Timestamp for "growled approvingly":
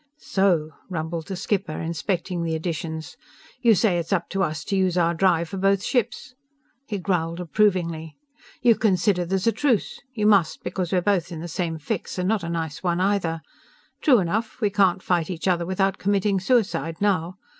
6.97-8.15